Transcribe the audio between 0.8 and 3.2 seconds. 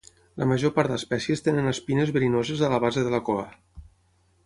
d'espècies tenen espines verinoses a la base de